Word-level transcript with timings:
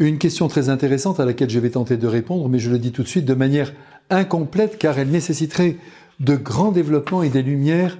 Une 0.00 0.16
question 0.16 0.48
très 0.48 0.70
intéressante 0.70 1.20
à 1.20 1.26
laquelle 1.26 1.50
je 1.50 1.60
vais 1.60 1.70
tenter 1.70 1.98
de 1.98 2.06
répondre, 2.06 2.48
mais 2.48 2.58
je 2.58 2.70
le 2.70 2.78
dis 2.78 2.90
tout 2.90 3.02
de 3.02 3.08
suite 3.08 3.26
de 3.26 3.34
manière 3.34 3.74
incomplète 4.08 4.78
car 4.78 4.98
elle 4.98 5.10
nécessiterait 5.10 5.76
de 6.20 6.36
grands 6.36 6.72
développements 6.72 7.22
et 7.22 7.28
des 7.28 7.42
lumières 7.42 7.98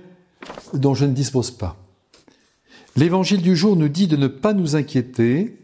dont 0.73 0.95
je 0.95 1.05
ne 1.05 1.13
dispose 1.13 1.51
pas. 1.51 1.77
L'évangile 2.97 3.43
du 3.43 3.55
jour 3.55 3.77
nous 3.77 3.91
dit 3.91 4.07
de 4.07 4.17
ne 4.17 4.29
pas 4.29 4.55
nous 4.55 4.77
inquiéter, 4.77 5.59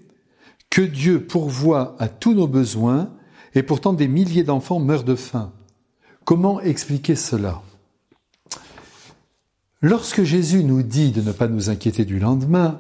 que 0.69 0.83
Dieu 0.83 1.25
pourvoit 1.25 1.97
à 1.99 2.09
tous 2.09 2.35
nos 2.35 2.47
besoins 2.47 3.11
et 3.55 3.63
pourtant 3.63 3.95
des 3.95 4.07
milliers 4.07 4.45
d'enfants 4.45 4.79
meurent 4.79 5.05
de 5.05 5.15
faim. 5.15 5.55
Comment 6.27 6.61
expliquer 6.61 7.17
cela? 7.17 7.63
Lorsque 9.81 10.23
Jésus 10.23 10.65
nous 10.65 10.83
dit 10.83 11.13
de 11.13 11.23
ne 11.23 11.33
pas 11.33 11.49
nous 11.49 11.71
inquiéter 11.71 12.05
du 12.05 12.19
lendemain, 12.19 12.79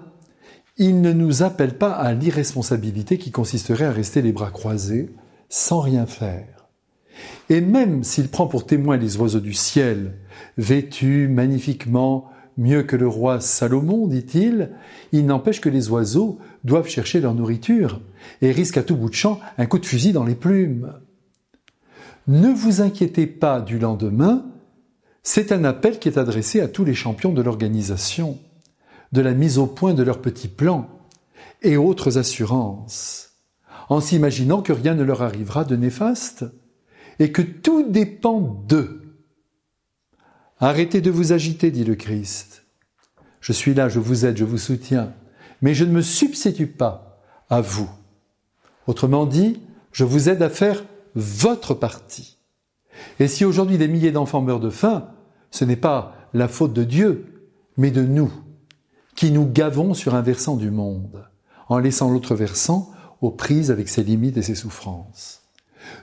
il 0.78 1.00
ne 1.00 1.12
nous 1.12 1.42
appelle 1.42 1.78
pas 1.78 1.92
à 1.92 2.12
l'irresponsabilité 2.12 3.18
qui 3.18 3.30
consisterait 3.30 3.86
à 3.86 3.92
rester 3.92 4.20
les 4.20 4.32
bras 4.32 4.50
croisés 4.50 5.10
sans 5.48 5.80
rien 5.80 6.06
faire. 6.06 6.68
Et 7.48 7.60
même 7.62 8.04
s'il 8.04 8.28
prend 8.28 8.46
pour 8.46 8.66
témoin 8.66 8.96
les 8.96 9.16
oiseaux 9.16 9.40
du 9.40 9.54
ciel, 9.54 10.18
vêtus 10.58 11.28
magnifiquement, 11.28 12.30
mieux 12.58 12.82
que 12.82 12.96
le 12.96 13.08
roi 13.08 13.40
Salomon, 13.40 14.06
dit-il, 14.06 14.70
il 15.12 15.26
n'empêche 15.26 15.60
que 15.60 15.68
les 15.68 15.88
oiseaux 15.88 16.38
doivent 16.64 16.88
chercher 16.88 17.20
leur 17.20 17.34
nourriture 17.34 18.00
et 18.42 18.50
risquent 18.50 18.78
à 18.78 18.82
tout 18.82 18.96
bout 18.96 19.08
de 19.08 19.14
champ 19.14 19.40
un 19.56 19.66
coup 19.66 19.78
de 19.78 19.86
fusil 19.86 20.12
dans 20.12 20.24
les 20.24 20.34
plumes. 20.34 20.92
Ne 22.28 22.48
vous 22.48 22.82
inquiétez 22.82 23.26
pas 23.26 23.60
du 23.60 23.78
lendemain, 23.78 24.44
c'est 25.22 25.52
un 25.52 25.64
appel 25.64 25.98
qui 25.98 26.08
est 26.08 26.18
adressé 26.18 26.60
à 26.60 26.68
tous 26.68 26.84
les 26.84 26.94
champions 26.94 27.32
de 27.32 27.42
l'organisation 27.42 28.38
de 29.12 29.20
la 29.20 29.34
mise 29.34 29.58
au 29.58 29.66
point 29.66 29.94
de 29.94 30.02
leurs 30.02 30.20
petits 30.20 30.48
plans 30.48 30.88
et 31.62 31.76
autres 31.76 32.18
assurances, 32.18 33.30
en 33.88 34.00
s'imaginant 34.00 34.62
que 34.62 34.72
rien 34.72 34.94
ne 34.94 35.04
leur 35.04 35.22
arrivera 35.22 35.64
de 35.64 35.76
néfaste 35.76 36.44
et 37.18 37.32
que 37.32 37.42
tout 37.42 37.88
dépend 37.88 38.40
d'eux. 38.40 39.02
Arrêtez 40.58 41.00
de 41.00 41.10
vous 41.10 41.32
agiter, 41.32 41.70
dit 41.70 41.84
le 41.84 41.94
Christ. 41.94 42.64
Je 43.40 43.52
suis 43.52 43.74
là, 43.74 43.88
je 43.88 44.00
vous 44.00 44.26
aide, 44.26 44.36
je 44.36 44.44
vous 44.44 44.58
soutiens, 44.58 45.12
mais 45.62 45.74
je 45.74 45.84
ne 45.84 45.92
me 45.92 46.02
substitue 46.02 46.66
pas 46.66 47.20
à 47.48 47.60
vous. 47.60 47.90
Autrement 48.86 49.26
dit, 49.26 49.60
je 49.92 50.04
vous 50.04 50.28
aide 50.28 50.42
à 50.42 50.50
faire 50.50 50.84
votre 51.14 51.74
partie. 51.74 52.38
Et 53.20 53.28
si 53.28 53.44
aujourd'hui 53.44 53.78
des 53.78 53.88
milliers 53.88 54.12
d'enfants 54.12 54.42
meurent 54.42 54.60
de 54.60 54.70
faim, 54.70 55.10
ce 55.50 55.64
n'est 55.64 55.76
pas 55.76 56.14
la 56.34 56.48
faute 56.48 56.72
de 56.72 56.84
Dieu, 56.84 57.48
mais 57.76 57.90
de 57.90 58.02
nous 58.02 58.32
qui 59.16 59.30
nous 59.30 59.46
gavons 59.46 59.94
sur 59.94 60.14
un 60.14 60.22
versant 60.22 60.56
du 60.56 60.70
monde, 60.70 61.24
en 61.68 61.78
laissant 61.78 62.10
l'autre 62.10 62.34
versant 62.34 62.90
aux 63.22 63.30
prises 63.30 63.70
avec 63.70 63.88
ses 63.88 64.04
limites 64.04 64.36
et 64.36 64.42
ses 64.42 64.54
souffrances. 64.54 65.42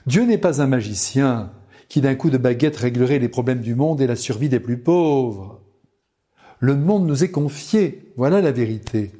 Dieu 0.06 0.24
n'est 0.24 0.38
pas 0.38 0.60
un 0.60 0.66
magicien 0.66 1.52
qui 1.88 2.00
d'un 2.00 2.16
coup 2.16 2.30
de 2.30 2.38
baguette 2.38 2.76
réglerait 2.76 3.20
les 3.20 3.28
problèmes 3.28 3.60
du 3.60 3.74
monde 3.74 4.00
et 4.00 4.06
la 4.06 4.16
survie 4.16 4.48
des 4.48 4.60
plus 4.60 4.78
pauvres. 4.78 5.60
Le 6.58 6.74
monde 6.74 7.06
nous 7.06 7.22
est 7.22 7.30
confié, 7.30 8.12
voilà 8.16 8.40
la 8.40 8.52
vérité. 8.52 9.12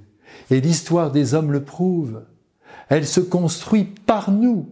Et 0.51 0.61
l'histoire 0.61 1.13
des 1.13 1.35
hommes 1.35 1.53
le 1.53 1.63
prouve. 1.63 2.25
Elle 2.89 3.07
se 3.07 3.21
construit 3.21 3.85
par 3.85 4.31
nous. 4.31 4.69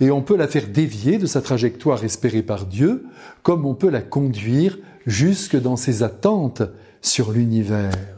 Et 0.00 0.10
on 0.10 0.22
peut 0.22 0.36
la 0.36 0.48
faire 0.48 0.68
dévier 0.68 1.18
de 1.18 1.26
sa 1.26 1.42
trajectoire 1.42 2.02
espérée 2.02 2.42
par 2.42 2.66
Dieu, 2.66 3.06
comme 3.42 3.66
on 3.66 3.74
peut 3.74 3.90
la 3.90 4.00
conduire 4.00 4.78
jusque 5.06 5.60
dans 5.60 5.76
ses 5.76 6.02
attentes 6.02 6.62
sur 7.02 7.30
l'univers. 7.30 8.13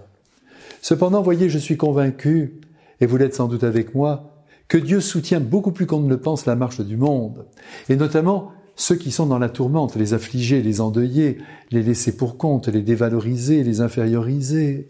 Cependant, 0.89 1.21
voyez, 1.21 1.49
je 1.49 1.59
suis 1.59 1.77
convaincu, 1.77 2.61
et 3.01 3.07
vous 3.07 3.17
l'êtes 3.17 3.35
sans 3.35 3.49
doute 3.49 3.65
avec 3.65 3.97
moi, 3.97 4.45
que 4.69 4.79
Dieu 4.79 5.01
soutient 5.01 5.41
beaucoup 5.41 5.73
plus 5.73 5.85
qu'on 5.85 5.99
ne 5.99 6.09
le 6.09 6.21
pense 6.21 6.47
la 6.47 6.55
marche 6.55 6.81
du 6.81 6.97
monde, 6.97 7.45
et 7.89 7.97
notamment 7.97 8.53
ceux 8.77 8.95
qui 8.95 9.11
sont 9.11 9.27
dans 9.27 9.41
la 9.41 9.49
tourmente, 9.49 9.97
les 9.97 10.15
affligés, 10.15 10.63
les 10.63 10.81
endeuillés, 10.81 11.39
les 11.73 11.83
laissés 11.83 12.17
pour 12.17 12.39
compte, 12.39 12.69
les 12.69 12.83
dévalorisés, 12.83 13.65
les 13.65 13.81
infériorisés, 13.81 14.89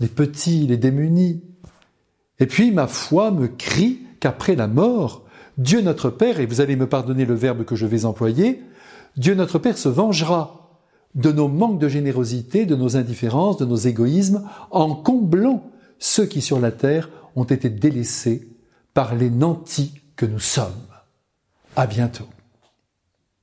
les 0.00 0.08
petits, 0.08 0.66
les 0.66 0.78
démunis. 0.78 1.42
Et 2.38 2.46
puis 2.46 2.70
ma 2.70 2.86
foi 2.86 3.30
me 3.30 3.48
crie 3.48 3.98
qu'après 4.20 4.56
la 4.56 4.66
mort, 4.66 5.26
Dieu 5.58 5.82
notre 5.82 6.08
Père, 6.08 6.40
et 6.40 6.46
vous 6.46 6.62
allez 6.62 6.74
me 6.74 6.86
pardonner 6.86 7.26
le 7.26 7.34
verbe 7.34 7.66
que 7.66 7.76
je 7.76 7.84
vais 7.84 8.06
employer, 8.06 8.62
Dieu 9.18 9.34
notre 9.34 9.58
Père 9.58 9.76
se 9.76 9.90
vengera 9.90 10.67
de 11.14 11.32
nos 11.32 11.48
manques 11.48 11.80
de 11.80 11.88
générosité, 11.88 12.66
de 12.66 12.76
nos 12.76 12.96
indifférences, 12.96 13.56
de 13.56 13.64
nos 13.64 13.76
égoïsmes, 13.76 14.44
en 14.70 14.94
comblant 14.94 15.64
ceux 15.98 16.26
qui 16.26 16.40
sur 16.40 16.60
la 16.60 16.70
terre 16.70 17.08
ont 17.34 17.44
été 17.44 17.68
délaissés 17.70 18.48
par 18.94 19.14
les 19.14 19.30
nantis 19.30 19.94
que 20.16 20.26
nous 20.26 20.40
sommes. 20.40 20.72
À 21.76 21.86
bientôt. 21.86 22.26